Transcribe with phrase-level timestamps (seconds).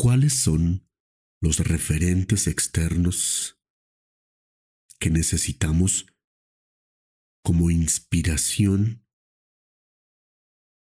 [0.00, 0.88] ¿cuáles son
[1.42, 3.60] los referentes externos
[4.98, 6.06] que necesitamos
[7.44, 9.06] como inspiración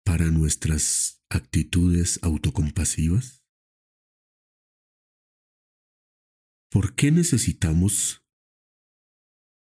[0.02, 3.44] para nuestras actitudes autocompasivas?
[6.70, 8.26] ¿Por qué necesitamos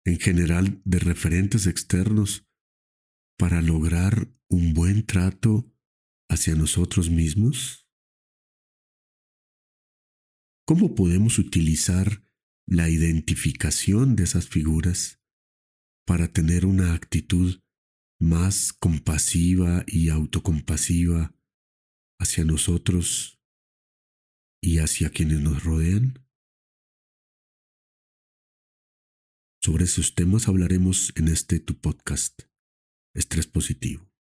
[0.06, 2.46] en general de referentes externos
[3.38, 5.74] para lograr un buen trato
[6.30, 7.87] hacia nosotros mismos?
[10.68, 12.26] ¿Cómo podemos utilizar
[12.68, 15.24] la identificación de esas figuras
[16.06, 17.62] para tener una actitud
[18.20, 21.34] más compasiva y autocompasiva
[22.20, 23.40] hacia nosotros
[24.62, 26.28] y hacia quienes nos rodean?
[29.64, 32.42] Sobre esos temas hablaremos en este tu podcast,
[33.16, 34.12] Estrés Positivo.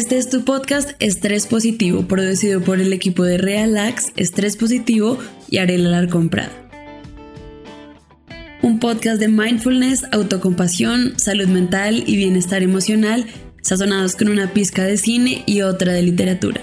[0.00, 5.58] Este es tu podcast Estrés Positivo, producido por el equipo de Realax, Estrés Positivo y
[5.58, 6.54] Arela Alarcón Prada.
[8.62, 13.26] Un podcast de mindfulness, autocompasión, salud mental y bienestar emocional,
[13.60, 16.62] sazonados con una pizca de cine y otra de literatura.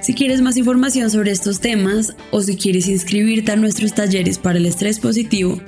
[0.00, 4.56] Si quieres más información sobre estos temas o si quieres inscribirte a nuestros talleres para
[4.56, 5.60] el estrés positivo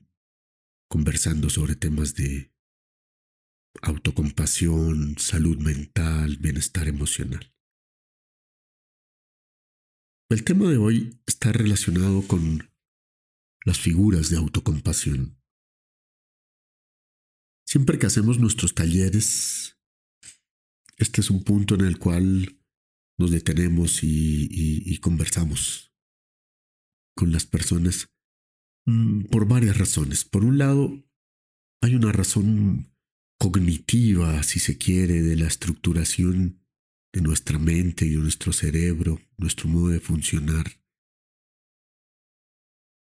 [0.91, 2.53] conversando sobre temas de
[3.81, 7.56] autocompasión, salud mental, bienestar emocional.
[10.29, 12.69] El tema de hoy está relacionado con
[13.65, 15.41] las figuras de autocompasión.
[17.65, 19.79] Siempre que hacemos nuestros talleres,
[20.99, 22.61] este es un punto en el cual
[23.19, 25.95] nos detenemos y, conversamos
[27.15, 28.09] con las personas
[28.87, 30.25] mm, por varias razones.
[30.25, 31.09] Por un lado,
[31.81, 32.93] hay una razón
[33.39, 36.66] cognitiva, si se quiere, de la estructuración
[37.17, 40.67] de nuestra mente y de nuestro cerebro, nuestro modo de funcionar.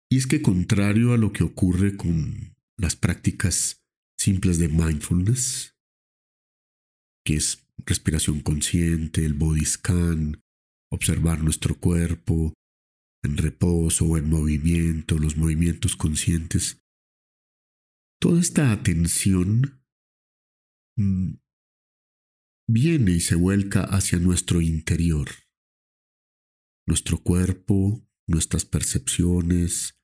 [0.08, 3.82] Y es que contrario a lo que ocurre con las prácticas
[4.16, 5.74] simples de mindfulness,
[7.26, 10.40] que es respiración consciente, el body scan,
[10.92, 12.54] observar nuestro cuerpo
[13.24, 16.78] en reposo o en movimiento, los movimientos conscientes,
[18.20, 19.84] toda esta atención
[20.96, 21.34] Mm,
[22.66, 25.28] viene y se vuelca hacia nuestro interior,
[26.86, 30.00] nuestro cuerpo, nuestras percepciones,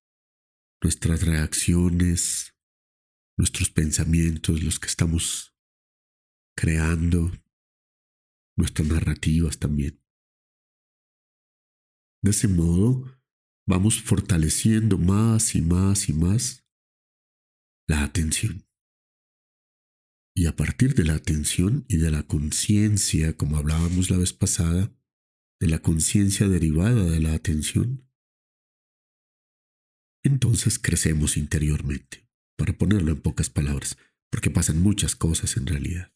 [0.82, 2.54] nuestras reacciones,
[3.36, 5.54] nuestros pensamientos, los que estamos
[6.56, 7.32] creando,
[8.56, 10.02] nuestras narrativas también.
[12.22, 13.18] De ese modo,
[13.66, 16.66] vamos fortaleciendo más y más y más
[17.88, 18.69] la atención.
[20.34, 24.94] Y a partir de la atención y de la conciencia, como hablábamos la vez pasada,
[25.60, 28.08] de la conciencia derivada de la atención,
[30.22, 33.98] entonces crecemos interiormente, para ponerlo en pocas palabras,
[34.30, 36.12] porque pasan muchas cosas en realidad.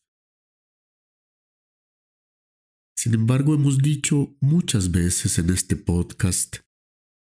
[2.96, 6.58] Sin embargo, hemos dicho muchas veces en este podcast,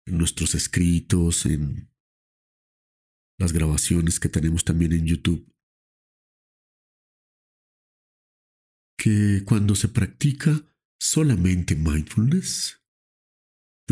[0.05, 1.91] en nuestros escritos, en
[3.37, 5.53] las grabaciones que tenemos también en YouTube,
[8.97, 10.65] que cuando se practica
[10.99, 12.81] solamente mindfulness,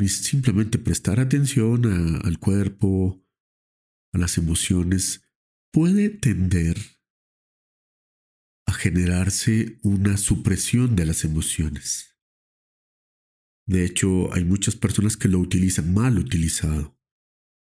[0.07, 1.86] simplemente prestar atención
[2.25, 3.24] al cuerpo,
[4.12, 5.22] a las emociones,
[5.72, 6.78] puede tender
[8.68, 12.18] a generarse una supresión de las emociones.
[13.68, 17.00] De hecho, hay muchas personas que lo utilizan mal utilizado.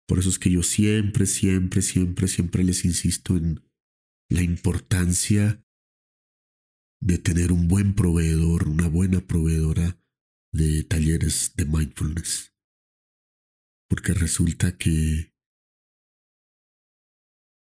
[0.07, 3.63] Por eso es que yo siempre, siempre, siempre, siempre les insisto en
[4.30, 5.64] la importancia
[7.06, 10.02] de tener un buen proveedor, una buena proveedora
[10.52, 12.52] de talleres de mindfulness.
[13.88, 15.31] porque resulta que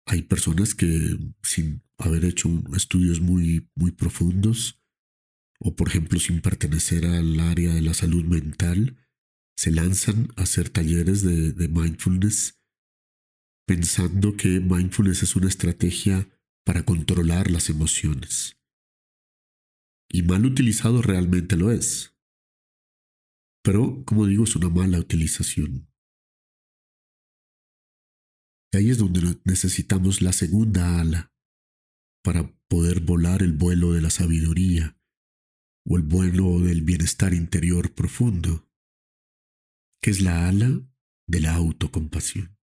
[0.07, 4.81] hay personas que sin haber hecho estudios muy, muy profundos,
[5.59, 8.97] o por ejemplo sin pertenecer al área de la salud mental,
[9.57, 12.61] se lanzan a hacer talleres de, de mindfulness
[13.67, 16.29] pensando que mindfulness es una estrategia
[16.65, 18.57] para controlar las emociones.
[20.09, 22.17] Y mal utilizado realmente lo es.
[23.63, 25.91] Pero, como digo, es una mala utilización.
[28.73, 31.33] Y ahí es donde necesitamos la segunda ala
[32.23, 34.99] para poder volar el vuelo de la sabiduría
[35.87, 38.69] o el vuelo del bienestar interior profundo,
[40.03, 40.81] que es la ala
[41.29, 42.59] de la autocompasión.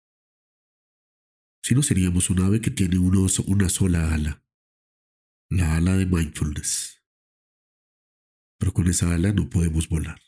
[1.63, 4.43] Si no seríamos un ave que tiene una sola ala,
[5.51, 6.98] la ala de mindfulness.
[8.59, 10.21] Pero con esa ala no podemos volar.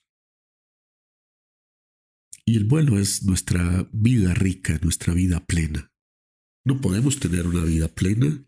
[2.46, 5.94] Y el vuelo es nuestra vida rica, nuestra vida plena.
[6.66, 8.46] No podemos tener una vida plena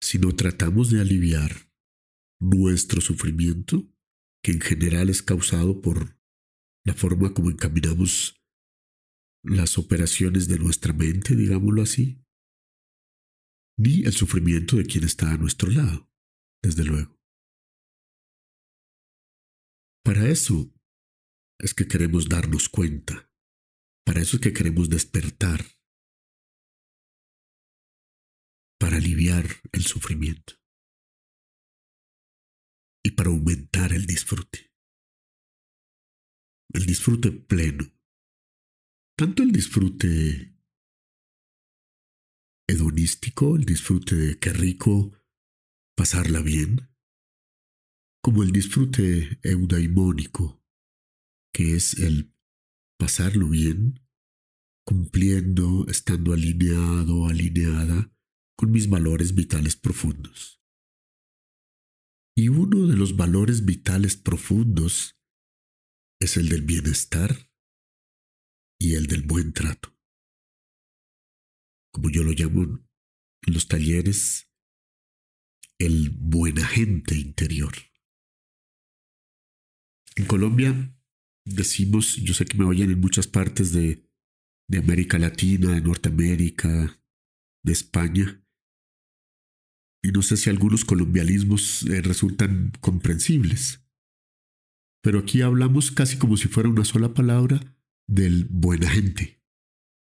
[0.00, 1.70] si no tratamos de aliviar
[2.40, 3.90] nuestro sufrimiento,
[4.42, 6.18] que en general es causado por
[6.84, 8.40] la forma como encaminamos
[9.42, 12.22] las operaciones de nuestra mente, digámoslo así,
[13.78, 16.10] ni el sufrimiento de quien está a nuestro lado,
[16.62, 17.15] desde luego.
[20.06, 20.72] Para eso
[21.58, 23.28] es que queremos darnos cuenta.
[24.04, 25.64] Para eso es que queremos despertar.
[28.78, 30.54] Para aliviar el sufrimiento.
[33.04, 34.72] Y para aumentar el disfrute.
[36.72, 37.92] El disfrute pleno.
[39.18, 40.56] Tanto el disfrute
[42.68, 45.10] hedonístico, el disfrute de qué rico
[45.96, 46.95] pasarla bien,
[48.26, 50.60] como el disfrute eudaimónico,
[51.54, 52.34] que es el
[52.98, 54.00] pasarlo bien,
[54.84, 58.12] cumpliendo, estando alineado, alineada
[58.56, 60.60] con mis valores vitales profundos.
[62.36, 65.16] Y uno de los valores vitales profundos
[66.20, 67.48] es el del bienestar
[68.80, 69.96] y el del buen trato.
[71.92, 74.50] Como yo lo llamo en los talleres,
[75.78, 77.72] el buen agente interior.
[80.16, 80.94] En Colombia
[81.44, 84.02] decimos, yo sé que me oyen en muchas partes de,
[84.68, 86.98] de América Latina, de Norteamérica,
[87.62, 88.42] de España,
[90.02, 93.84] y no sé si algunos colombialismos eh, resultan comprensibles.
[95.02, 97.60] Pero aquí hablamos casi como si fuera una sola palabra
[98.08, 99.42] del buena gente.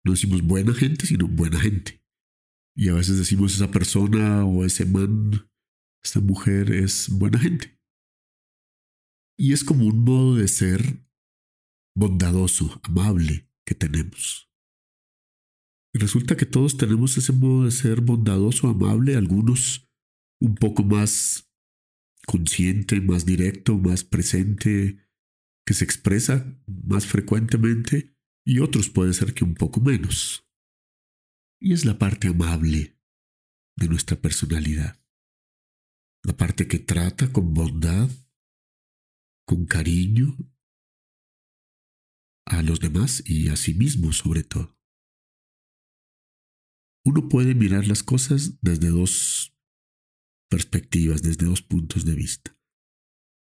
[0.04, 2.04] No decimos buena gente, sino buena gente.
[2.76, 5.48] Y a veces decimos esa persona o ese man,
[6.02, 7.78] esta mujer es buena gente.
[9.38, 11.04] Y es como un modo de ser
[11.96, 14.50] bondadoso, amable que tenemos.
[15.94, 19.90] Y resulta que todos tenemos ese modo de ser bondadoso, amable, algunos
[20.40, 21.52] un poco más
[22.26, 25.06] consciente, más directo, más presente,
[25.66, 30.48] que se expresa más frecuentemente, y otros puede ser que un poco menos.
[31.60, 32.98] Y es la parte amable
[33.76, 35.00] de nuestra personalidad,
[36.24, 38.10] la parte que trata con bondad,
[39.52, 40.34] con cariño
[42.46, 44.78] a los demás y a sí mismo sobre todo.
[47.04, 49.54] Uno puede mirar las cosas desde dos
[50.48, 52.58] perspectivas, desde dos puntos de vista.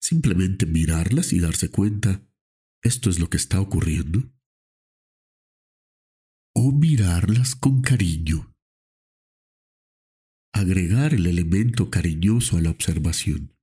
[0.00, 2.26] Simplemente mirarlas y darse cuenta,
[2.83, 4.33] esto es lo que está ocurriendo.
[6.54, 8.54] O mirarlas con cariño.
[10.54, 13.60] Agregar el elemento cariñoso a la observación.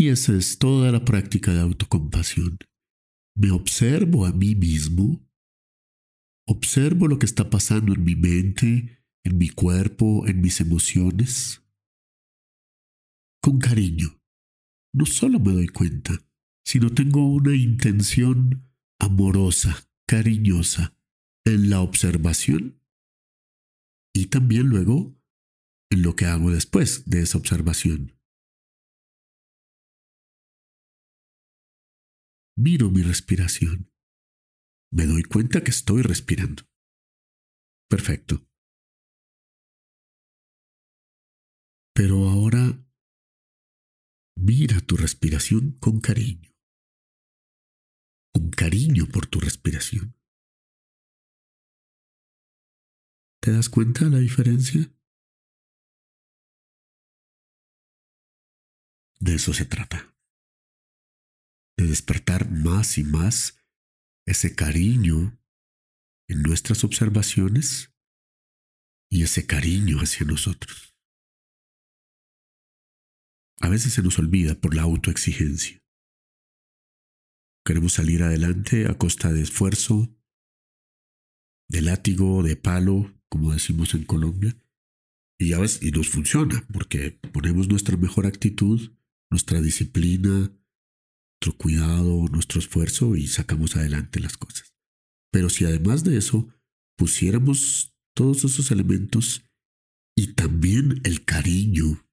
[0.00, 2.56] Y esa es toda la práctica de autocompasión.
[3.36, 5.28] Me observo a mí mismo,
[6.48, 11.62] observo lo que está pasando en mi mente, en mi cuerpo, en mis emociones,
[13.42, 14.18] con cariño.
[14.94, 16.14] No solo me doy cuenta,
[16.64, 20.96] sino tengo una intención amorosa, cariñosa
[21.44, 22.80] en la observación
[24.14, 25.14] y también luego
[25.90, 28.18] en lo que hago después de esa observación.
[32.62, 33.90] Miro mi respiración.
[34.92, 36.62] Me doy cuenta que estoy respirando.
[37.88, 38.46] Perfecto.
[41.94, 42.86] Pero ahora
[44.36, 46.50] mira tu respiración con cariño.
[48.34, 50.14] Con cariño por tu respiración.
[53.40, 54.94] ¿Te das cuenta de la diferencia?
[59.18, 60.09] De eso se trata
[61.90, 63.60] despertar más y más
[64.26, 65.38] ese cariño
[66.28, 67.92] en nuestras observaciones
[69.10, 70.94] y ese cariño hacia nosotros.
[73.60, 75.82] A veces se nos olvida por la autoexigencia.
[77.64, 80.16] Queremos salir adelante a costa de esfuerzo,
[81.68, 84.56] de látigo, de palo, como decimos en Colombia,
[85.38, 88.92] y, a veces, y nos funciona porque ponemos nuestra mejor actitud,
[89.30, 90.52] nuestra disciplina,
[91.40, 94.74] nuestro cuidado, nuestro esfuerzo y sacamos adelante las cosas.
[95.32, 96.52] Pero si además de eso
[96.98, 99.42] pusiéramos todos esos elementos
[100.14, 102.06] y también el cariño,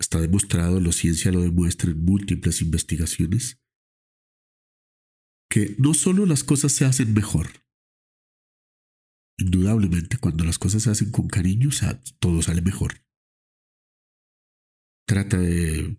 [0.00, 3.62] está demostrado, la ciencia lo demuestra en múltiples investigaciones,
[5.48, 7.50] que no solo las cosas se hacen mejor,
[9.38, 11.70] indudablemente cuando las cosas se hacen con cariño,
[12.18, 13.04] todo sale mejor.
[15.06, 15.96] Trata de,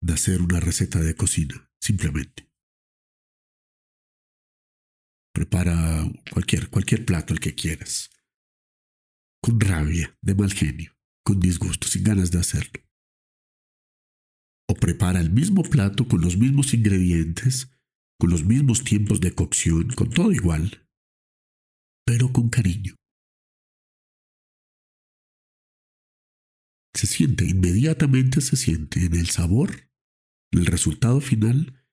[0.00, 2.48] de hacer una receta de cocina, simplemente
[5.38, 8.10] prepara cualquier, cualquier plato, el que quieras.
[9.40, 12.82] Con rabia, de mal genio, con disgusto, sin ganas de hacerlo.
[14.68, 17.70] O prepara el mismo plato con los mismos ingredientes,
[18.18, 20.88] con los mismos tiempos de cocción, con todo igual,
[22.04, 22.96] pero con cariño.
[26.96, 29.87] Se siente, inmediatamente se siente en el sabor,
[30.52, 31.84] en el resultado final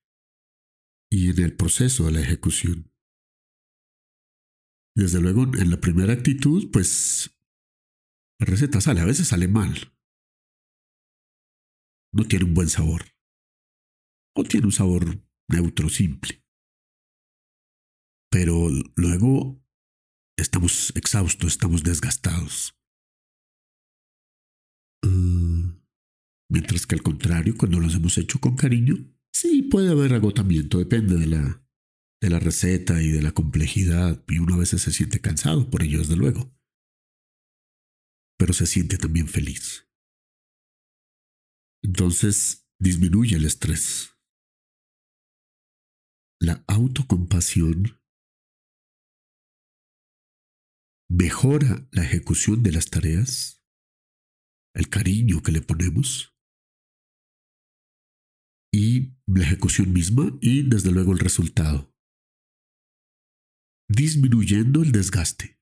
[1.12, 2.92] y en el proceso de la ejecución.
[4.96, 7.38] Desde luego, en la primera actitud, pues
[8.40, 9.94] la receta sale, a veces sale mal.
[12.14, 13.04] No tiene un buen sabor.
[14.38, 16.44] O tiene un sabor neutro, simple.
[18.32, 19.62] Pero luego
[20.38, 22.78] estamos exhaustos, estamos desgastados.
[26.56, 28.96] Mientras que al contrario, cuando los hemos hecho con cariño,
[29.34, 31.68] sí puede haber agotamiento, depende de la,
[32.22, 35.84] de la receta y de la complejidad, y uno a veces se siente cansado por
[35.84, 36.58] ello, desde luego.
[38.38, 39.90] Pero se siente también feliz.
[41.84, 44.12] Entonces disminuye el estrés.
[46.40, 48.00] La autocompasión
[51.10, 53.62] mejora la ejecución de las tareas,
[54.74, 56.35] el cariño que le ponemos
[58.75, 61.96] y la ejecución misma y desde luego el resultado
[63.88, 65.62] disminuyendo el desgaste.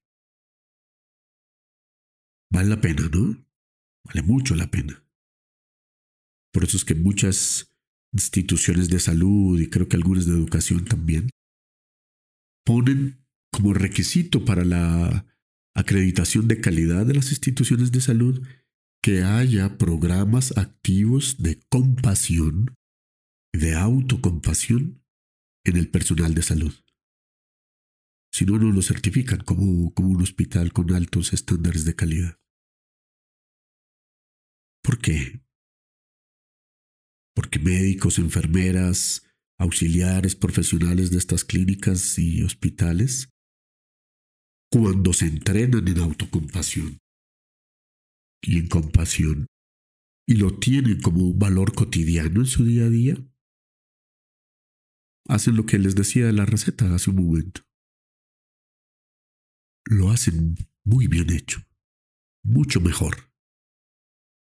[2.51, 3.45] Vale la pena, ¿no?
[4.05, 5.05] Vale mucho la pena.
[6.51, 7.75] Por eso es que muchas
[8.13, 11.29] instituciones de salud y creo que algunas de educación también
[12.65, 15.27] ponen como requisito para la
[15.75, 18.43] acreditación de calidad de las instituciones de salud
[19.03, 22.73] que haya programas activos de compasión,
[23.53, 25.03] de autocompasión
[25.63, 26.73] en el personal de salud.
[28.31, 32.39] Si no, no lo certifican como, como un hospital con altos estándares de calidad.
[34.83, 35.41] ¿Por qué?
[37.35, 39.23] Porque médicos, enfermeras,
[39.59, 43.29] auxiliares, profesionales de estas clínicas y hospitales,
[44.71, 46.97] cuando se entrenan en autocompasión
[48.41, 49.45] y en compasión,
[50.27, 53.32] y lo tienen como un valor cotidiano en su día a día,
[55.27, 57.61] hacen lo que les decía de la receta hace un momento
[59.85, 61.61] lo hacen muy bien hecho,
[62.43, 63.31] mucho mejor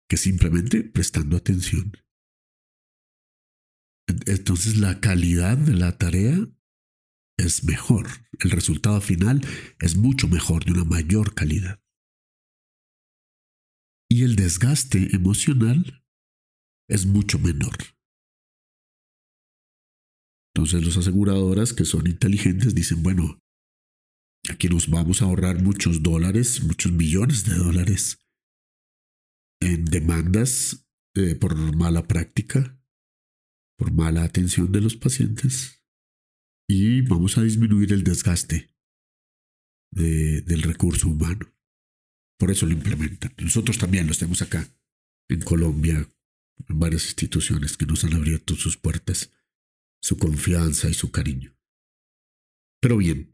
[0.10, 1.94] que simplemente prestando atención.
[4.28, 6.38] Entonces la calidad de la tarea
[7.38, 8.08] es mejor,
[8.40, 9.42] el resultado final
[9.80, 11.82] es mucho mejor, de una mayor calidad.
[14.10, 16.06] Y el desgaste emocional
[16.88, 17.76] es mucho menor.
[20.56, 23.44] Entonces las aseguradoras que son inteligentes dicen, bueno,
[24.50, 28.20] Aquí nos vamos a ahorrar muchos dólares, muchos millones de dólares
[29.62, 32.78] en demandas eh, por mala práctica,
[33.78, 35.82] por mala atención de los pacientes
[36.68, 38.76] y vamos a disminuir el desgaste
[39.92, 41.54] del recurso humano.
[42.38, 43.34] Por eso lo implementan.
[43.38, 44.68] Nosotros también lo hacemos acá,
[45.30, 46.10] en Colombia,
[46.68, 49.32] en varias instituciones que nos han abierto sus puertas,
[50.04, 51.58] su confianza y su cariño.
[52.80, 53.34] Pero bien,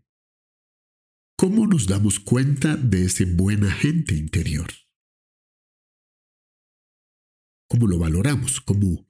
[1.40, 4.68] ¿Cómo nos damos cuenta de ese buen agente interior?
[7.70, 8.60] ¿Cómo lo valoramos?
[8.60, 9.08] ¿Cómo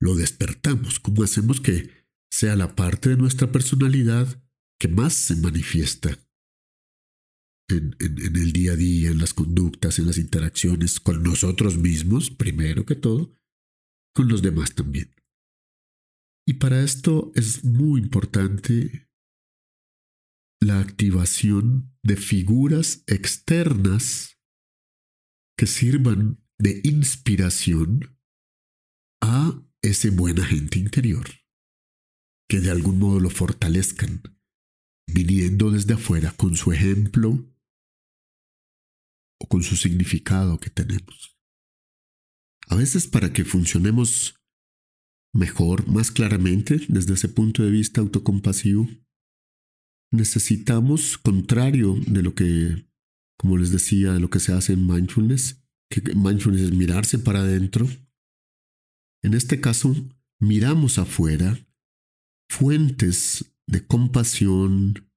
[0.00, 1.00] lo despertamos?
[1.00, 1.90] ¿Cómo hacemos que
[2.30, 4.40] sea la parte de nuestra personalidad
[4.78, 6.16] que más se manifiesta
[7.68, 12.86] en, el día a día, en las conductas, en las interacciones con nosotros mismos, primero
[12.86, 13.36] que todo,
[14.14, 15.12] con los demás también?
[16.48, 19.10] Y para esto es muy importante
[20.60, 24.38] la activación de figuras externas
[25.58, 28.16] que sirvan de inspiración
[29.20, 31.26] a ese buen agente interior,
[32.48, 34.22] que de algún modo lo fortalezcan,
[35.12, 37.52] viniendo desde afuera con su ejemplo
[39.40, 41.36] o con su significado que tenemos.
[42.68, 44.35] A veces para que funcionemos
[45.36, 48.88] mejor, más claramente, desde ese punto de vista autocompasivo,
[50.12, 52.88] necesitamos, contrario de lo que,
[53.38, 57.40] como les decía, de lo que se hace en mindfulness, que mindfulness es mirarse para
[57.40, 57.88] adentro.
[59.22, 59.94] En este caso,
[60.40, 61.58] miramos afuera
[62.48, 65.10] fuentes de compasión,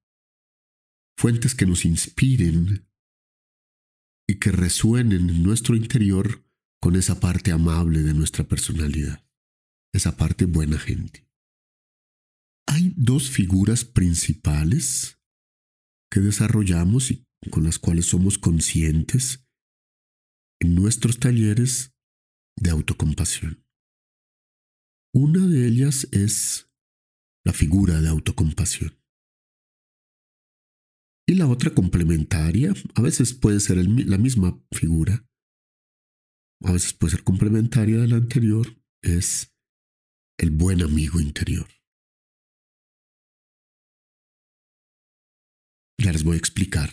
[1.16, 2.86] fuentes que nos inspiren
[4.28, 6.44] y que resuenen en nuestro interior
[6.80, 9.22] con esa parte amable de nuestra personalidad,
[9.92, 11.26] esa parte buena gente.
[12.66, 15.18] Hay dos figuras principales
[16.10, 19.44] que desarrollamos y con las cuales somos conscientes
[20.60, 21.94] en nuestros talleres
[22.56, 23.64] de autocompasión.
[25.12, 26.70] Una de ellas es
[27.44, 28.96] la figura de autocompasión.
[31.26, 35.26] Y la otra complementaria, a veces puede ser la misma figura,
[36.62, 38.66] a veces puede ser complementaria de la anterior,
[39.02, 39.54] es
[40.40, 41.68] el buen amigo interior.
[46.02, 46.90] Ya les voy a explicar.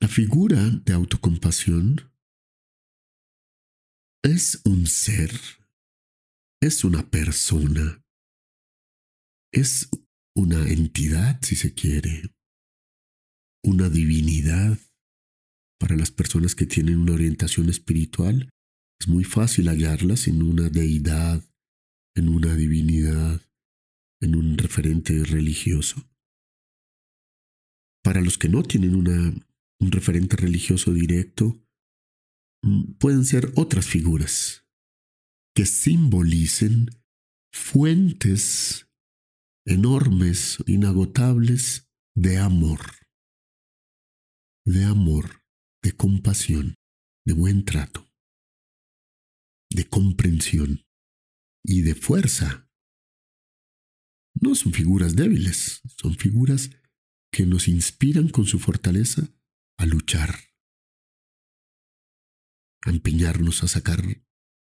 [0.00, 2.10] La figura de autocompasión
[4.22, 5.32] es un ser,
[6.62, 8.02] es una persona,
[9.52, 9.90] es
[10.34, 12.34] una entidad, si se quiere,
[13.62, 14.78] una divinidad.
[15.78, 18.48] Para las personas que tienen una orientación espiritual,
[18.98, 21.49] es muy fácil hallarlas en una deidad,
[22.20, 23.40] en una divinidad,
[24.20, 26.06] en un referente religioso.
[28.04, 29.32] Para los que no tienen una,
[29.80, 31.66] un referente religioso directo,
[32.62, 34.66] mm, pueden ser otras figuras
[35.54, 36.90] que simbolicen
[37.52, 38.86] fuentes
[39.66, 42.80] enormes, inagotables de amor,
[44.66, 45.42] de amor,
[45.82, 46.74] de compasión,
[47.24, 48.06] de buen trato,
[49.70, 50.84] de comprensión
[51.62, 52.68] y de fuerza.
[54.34, 56.70] No son figuras débiles, son figuras
[57.32, 59.28] que nos inspiran con su fortaleza
[59.78, 60.34] a luchar,
[62.82, 64.02] a empeñarnos a sacar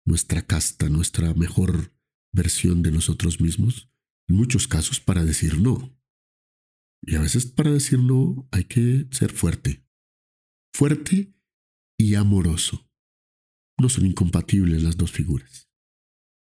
[0.05, 1.93] nuestra casta, nuestra mejor
[2.33, 3.89] versión de nosotros mismos,
[4.27, 5.97] en muchos casos para decir no.
[7.03, 9.85] Y a veces para decir no hay que ser fuerte,
[10.73, 11.33] fuerte
[11.97, 12.89] y amoroso.
[13.79, 15.70] No son incompatibles las dos figuras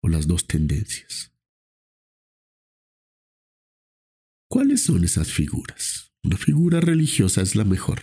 [0.02, 1.32] o las dos tendencias.
[4.50, 6.12] ¿Cuáles son esas figuras?
[6.24, 8.00] Una figura religiosa es la mejor.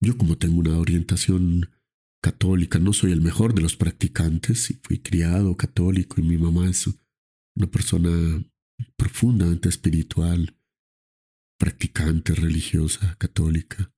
[0.00, 1.70] Yo como tengo una orientación
[2.22, 6.86] católica, no soy el mejor de los practicantes, fui criado católico y mi mamá es
[7.56, 8.44] una persona
[8.96, 10.58] profundamente espiritual,
[11.58, 13.94] practicante, religiosa, católica.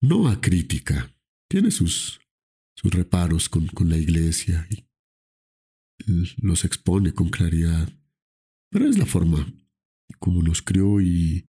[0.00, 1.14] No acrítica,
[1.50, 2.20] tiene sus,
[2.78, 4.86] sus reparos con, con la iglesia y
[6.36, 7.92] los expone con claridad.
[8.70, 9.52] Pero es la forma
[10.20, 11.48] como nos crió y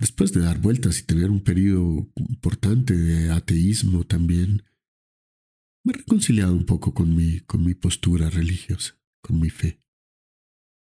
[0.00, 4.64] después de dar vueltas y tener un periodo importante de ateísmo también,
[5.84, 9.80] me he reconciliado un poco con mi, con mi postura religiosa, con mi fe.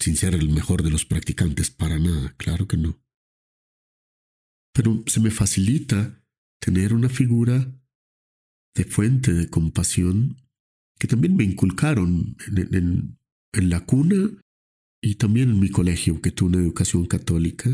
[0.01, 3.01] Sin ser el mejor de los practicantes para nada, claro que no.
[4.73, 6.21] Pero se me facilita
[6.59, 7.80] tener una figura
[8.75, 10.37] de fuente de compasión
[11.01, 13.17] que también me inculcaron en,
[13.53, 14.39] la cuna
[15.01, 17.71] y también en mi colegio, que tuve una educación católica.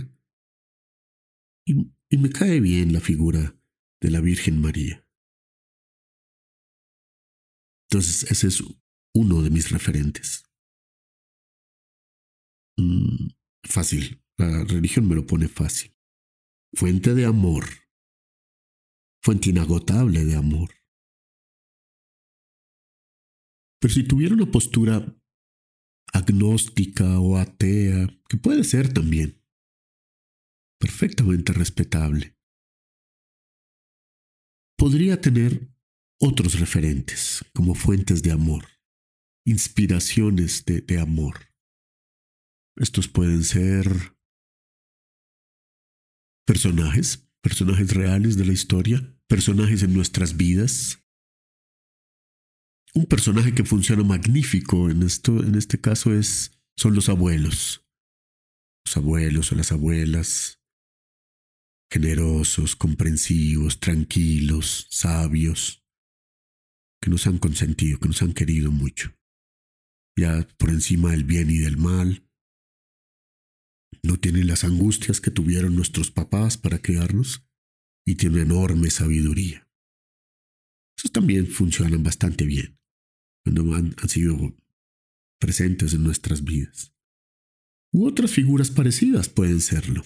[1.65, 3.53] Y, me cae bien la figura
[3.99, 5.05] de la Virgen María.
[7.89, 8.63] Entonces, ese es
[9.13, 10.45] uno de mis referentes.
[12.77, 13.27] Mm,
[13.65, 15.93] fácil, la religión me lo pone fácil.
[16.73, 17.65] Fuente de amor,
[19.21, 20.76] fuente inagotable de amor.
[23.79, 25.05] Pero si tuviera una postura
[26.13, 29.43] agnóstica o atea, que puede ser también,
[30.79, 32.37] perfectamente respetable,
[34.77, 35.69] podría tener
[36.19, 38.65] otros referentes como fuentes de amor,
[39.45, 41.51] inspiraciones de, amor.
[42.75, 44.15] Estos pueden ser
[46.45, 51.03] personajes, personajes reales de la historia, personajes en nuestras vidas,
[52.97, 57.85] Un personaje que funciona magnífico en, esto, en este caso es, son los abuelos.
[58.87, 60.59] Los abuelos o las abuelas,
[61.93, 65.85] generosos, comprensivos, tranquilos, sabios,
[66.99, 69.15] que nos han consentido, que nos han querido mucho.
[70.17, 72.27] Ya por encima del bien y del mal,
[74.01, 77.47] no tienen las angustias que tuvieron nuestros papás para criarnos
[78.07, 79.69] y tienen enorme sabiduría.
[80.97, 82.76] Esos también funcionan bastante bien
[83.53, 84.55] cuando han, sido
[85.39, 86.93] presentes en nuestras vidas.
[87.93, 90.03] U otras figuras parecidas pueden serlo.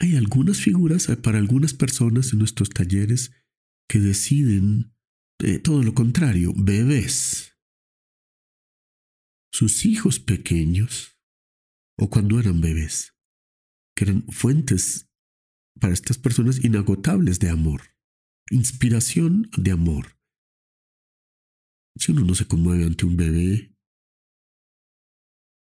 [0.00, 3.32] Hay algunas figuras eh, para algunas personas en nuestros talleres
[3.88, 4.94] que deciden
[5.40, 7.56] eh, todo lo contrario, bebés.
[9.52, 11.18] Sus hijos pequeños,
[11.98, 13.14] o cuando eran bebés,
[13.96, 15.10] que eran fuentes
[15.80, 17.82] para estas personas inagotables de amor,
[18.50, 20.17] inspiración de amor.
[21.98, 23.74] Si uno no se conmueve ante un bebé,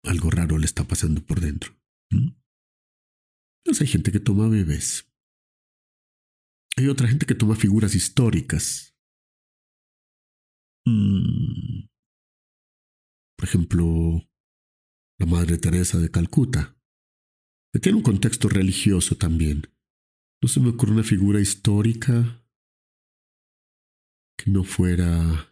[0.05, 1.75] algo raro le está pasando por dentro.
[3.65, 5.11] Pues hay gente que toma bebés.
[6.77, 8.95] Hay otra gente que toma figuras históricas.
[10.87, 11.87] Mm.
[13.37, 14.29] Por ejemplo,
[15.19, 16.77] la Madre Teresa de Calcuta,
[17.73, 19.63] que tiene un contexto religioso también.
[20.43, 22.45] No se me ocurre una figura histórica
[24.39, 25.50] que no fuera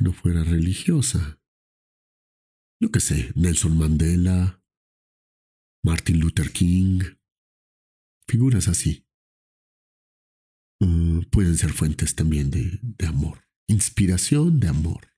[0.00, 1.40] no fuera religiosa.
[2.80, 4.62] Yo qué sé, Nelson Mandela,
[5.84, 7.00] Martin Luther King,
[8.28, 9.04] figuras así.
[10.80, 15.08] Mm, pueden ser fuentes también de, amor, inspiración de amor.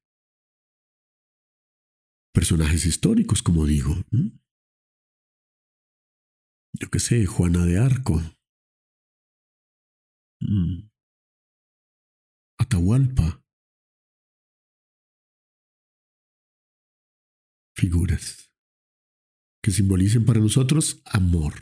[2.33, 3.95] Personajes históricos, como digo.
[6.73, 8.23] Yo qué sé, Juana de Arco.
[10.40, 10.88] Mm.
[12.59, 13.43] Atahualpa.
[17.81, 18.53] Figuras
[19.62, 21.55] que simbolicen para nosotros amor.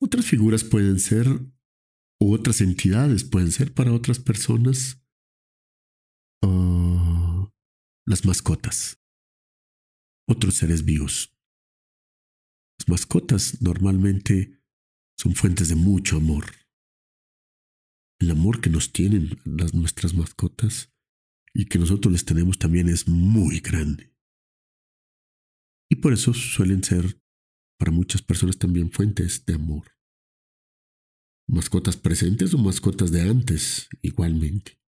[0.00, 1.26] Otras figuras pueden ser,
[2.20, 5.00] u otras entidades pueden ser para otras personas,
[6.44, 7.48] uh,
[8.04, 9.00] las mascotas,
[10.28, 11.36] otros seres vivos.
[12.78, 14.60] Las mascotas normalmente
[15.16, 16.46] son fuentes de mucho amor.
[18.20, 20.92] El amor que nos tienen las, nuestras mascotas
[21.58, 24.14] y que nosotros les tenemos también es muy grande.
[25.90, 27.20] Y por eso suelen ser
[27.80, 29.90] para muchas personas también fuentes de amor.
[31.48, 34.78] Mascotas presentes o mascotas de antes, igualmente.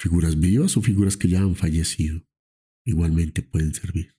[0.00, 2.24] Figuras vivas o figuras que ya han fallecido,
[2.86, 4.16] igualmente pueden servir.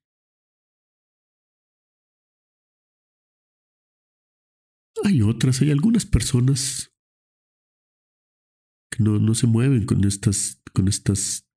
[5.04, 6.92] Hay otras, hay algunas personas
[9.00, 11.50] no, no se mueven con estas con estas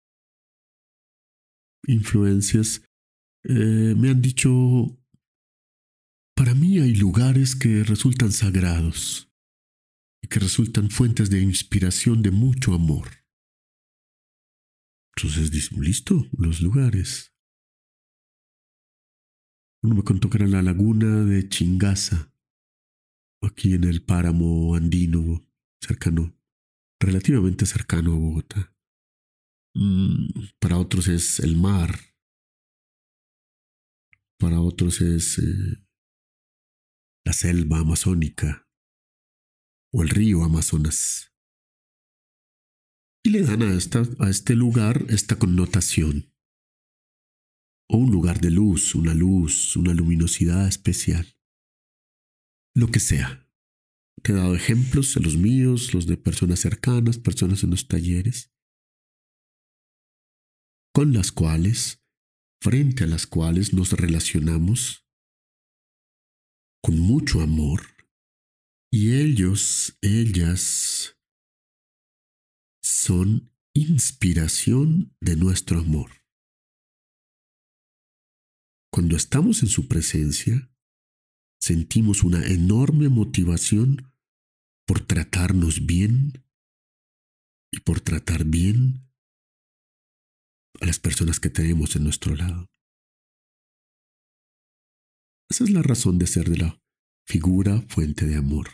[1.86, 2.82] influencias,
[3.44, 4.50] eh, me han dicho,
[6.36, 9.30] para mí hay lugares que resultan sagrados
[10.22, 13.08] y que resultan fuentes de inspiración de mucho amor.
[15.16, 17.34] Entonces listo, los lugares.
[19.82, 22.32] Uno me contó que era la laguna de Chingaza,
[23.42, 25.44] aquí en el páramo andino,
[25.80, 26.36] cercano,
[27.02, 28.74] relativamente cercano a Bogotá.
[29.74, 31.98] Mm, para otros es el mar.
[34.38, 35.86] Para otros es eh,
[37.24, 38.68] la selva amazónica
[39.92, 41.32] o el río Amazonas.
[43.24, 46.34] Y le dan a, esta, a este lugar esta connotación.
[47.88, 51.26] O un lugar de luz, una luz, una luminosidad especial.
[52.74, 53.41] Lo que sea.
[54.22, 58.52] Te he dado ejemplos, los míos, los de personas cercanas, personas en los talleres
[60.92, 62.04] con las cuales,
[62.60, 65.06] frente a las cuales nos relacionamos
[66.82, 67.82] con mucho amor,
[68.90, 71.16] y ellos, ellas,
[72.82, 76.10] son inspiración de nuestro amor.
[78.92, 80.70] Cuando estamos en su presencia,
[81.58, 84.11] sentimos una enorme motivación
[84.86, 86.44] por tratarnos bien
[87.72, 89.08] y por tratar bien
[90.80, 92.68] a las personas que tenemos en nuestro lado.
[95.50, 96.82] Esa es la razón de ser de la
[97.26, 98.68] figura fuente de amor.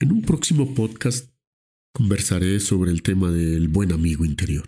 [0.00, 1.34] En un próximo podcast
[1.92, 4.66] conversaré sobre el tema del buen amigo interior.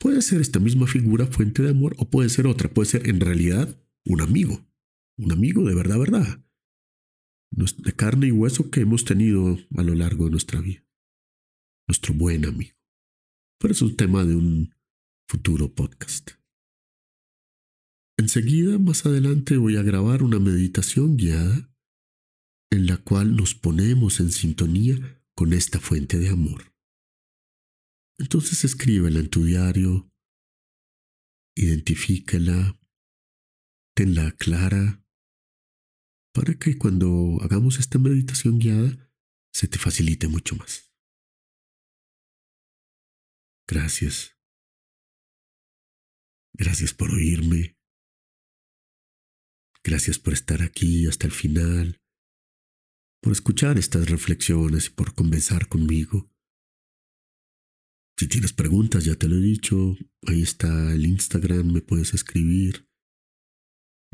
[0.00, 3.18] Puede ser esta misma figura fuente de amor o puede ser otra, puede ser en
[3.18, 4.64] realidad un amigo,
[5.18, 6.44] un amigo de verdad, verdad,
[7.50, 10.84] de carne y hueso que hemos tenido a lo largo de nuestra vida.
[11.86, 12.76] nuestro buen amigo.
[13.58, 14.74] Pero es un tema de un
[15.26, 16.32] futuro podcast.
[18.18, 21.70] Enseguida, más adelante, voy a grabar una meditación guiada
[22.70, 26.74] en la cual nos ponemos en sintonía con esta fuente de amor.
[28.18, 30.10] Entonces escríbela en tu diario,
[31.56, 32.78] identifícala,
[33.94, 35.04] tenla clara,
[36.38, 39.12] para que cuando hagamos esta meditación guiada
[39.52, 40.94] se te facilite mucho más.
[43.66, 44.38] Gracias.
[46.54, 47.76] Gracias por oírme.
[49.82, 52.00] Gracias por estar aquí hasta el final,
[53.20, 56.30] por escuchar estas reflexiones y por conversar conmigo.
[58.16, 62.87] Si tienes preguntas, ya te lo he dicho, ahí está el Instagram, me puedes escribir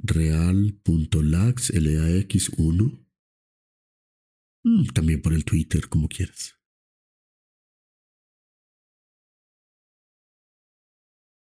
[0.04, 3.06] real.lax, L-A-X-1.
[4.64, 6.58] Mm, también por el Twitter, como quieras.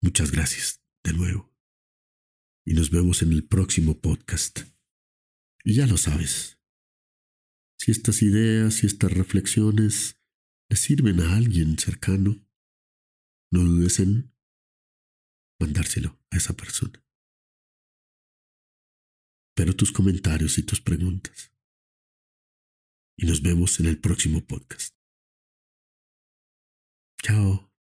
[0.03, 1.53] Muchas gracias de nuevo.
[2.65, 4.61] Y nos vemos en el próximo podcast.
[5.63, 6.59] Y ya lo sabes.
[7.79, 10.19] Si estas ideas y estas reflexiones
[10.71, 12.45] le sirven a alguien cercano,
[13.53, 14.33] no dudes en
[15.61, 17.06] mandárselo a esa persona.
[19.57, 21.51] Pero tus comentarios y tus preguntas.
[23.17, 24.95] Y nos vemos en el próximo podcast.
[27.23, 27.76] Chao.